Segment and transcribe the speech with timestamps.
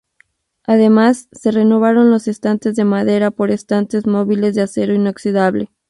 [0.63, 5.69] Además, se renovaron los estantes de madera por estantes móviles de acero inoxidable.